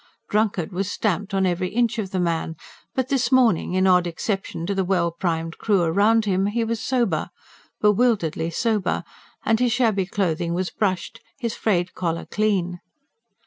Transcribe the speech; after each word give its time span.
Drunkard 0.31 0.71
was 0.71 0.89
stamped 0.89 1.31
on 1.31 1.45
every 1.45 1.69
inch 1.69 1.99
of 1.99 2.09
the 2.09 2.19
man, 2.19 2.55
but 2.95 3.09
this 3.09 3.31
morning, 3.31 3.75
in 3.75 3.85
odd 3.85 4.07
exception 4.07 4.65
to 4.65 4.73
the 4.73 4.83
well 4.83 5.11
primed 5.11 5.59
crew 5.59 5.83
around 5.83 6.25
him, 6.25 6.47
he 6.47 6.63
was 6.63 6.79
sober 6.79 7.29
bewilderedly 7.81 8.49
sober 8.49 9.03
and 9.45 9.59
his 9.59 9.71
shabby 9.71 10.07
clothing 10.07 10.55
was 10.55 10.71
brushed, 10.71 11.19
his 11.37 11.53
frayed 11.53 11.93
collar 11.93 12.25
clean. 12.25 12.79